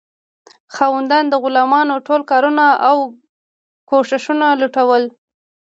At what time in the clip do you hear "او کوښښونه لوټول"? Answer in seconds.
2.89-5.03